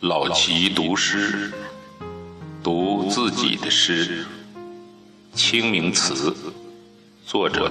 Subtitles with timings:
[0.00, 1.52] 老齐读诗，
[2.62, 4.24] 读自己的诗，
[5.36, 6.30] 《清明词》，
[7.26, 7.70] 作者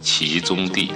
[0.00, 0.90] 齐宗第。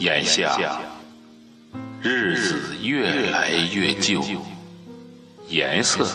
[0.00, 0.78] 眼下
[2.02, 4.22] 日子越来越旧，
[5.48, 6.06] 颜色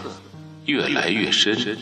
[0.65, 1.75] 越来越深，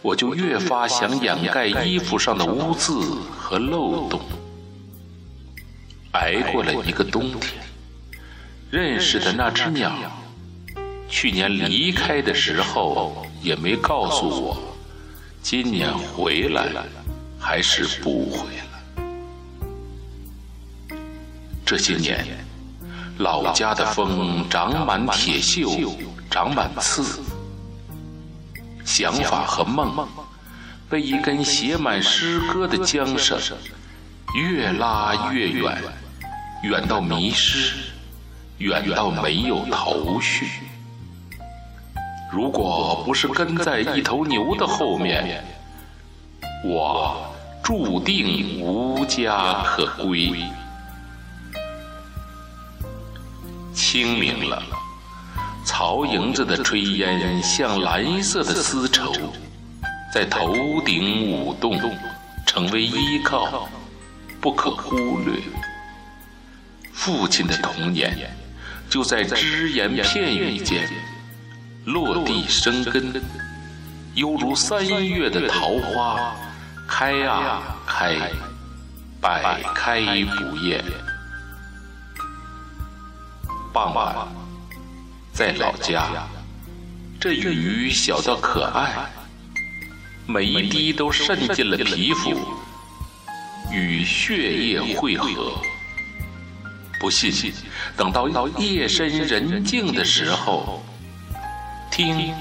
[0.00, 2.94] 我就越发想掩盖衣服上的污渍
[3.36, 4.18] 和漏洞。
[6.14, 7.60] 挨过了一个冬天，
[8.70, 9.92] 认识的那只鸟，
[11.08, 14.56] 去年离开的时候也没告诉我，
[15.42, 16.68] 今年回来
[17.38, 18.62] 还是不回来。
[21.66, 22.24] 这些年，
[23.18, 25.96] 老家的风长满铁锈，
[26.30, 27.20] 长满刺，
[28.84, 30.06] 想法和梦
[30.88, 33.36] 被一根写满诗歌的缰绳
[34.36, 35.82] 越拉越远。
[36.64, 37.76] 远到迷失，
[38.56, 40.48] 远到没有头绪。
[42.32, 45.44] 如果不是跟在一头牛的后面，
[46.64, 47.30] 我
[47.62, 50.32] 注定无家可归。
[53.74, 54.62] 清明了，
[55.66, 59.12] 曹营子的炊烟像蓝色的丝绸，
[60.14, 61.78] 在头顶舞动，
[62.46, 63.68] 成为依靠，
[64.40, 65.42] 不可忽略。
[67.04, 68.34] 父亲的童年，
[68.88, 70.88] 就在只言片语间
[71.84, 73.22] 落地生根，
[74.14, 76.34] 犹如三月的桃花，
[76.88, 78.32] 开啊开，
[79.20, 80.82] 百开不厌。
[83.70, 84.26] 傍晚，
[85.30, 86.06] 在老家，
[87.20, 88.94] 这雨小到可爱，
[90.26, 92.34] 每一滴都渗进了皮肤，
[93.70, 95.52] 与血液汇合。
[97.04, 97.52] 不信，
[97.98, 100.82] 等到夜深人静的时候，
[101.92, 102.32] 听，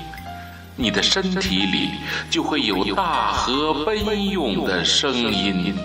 [0.78, 1.90] 你的身体里
[2.30, 5.76] 就会有大河奔涌的声音。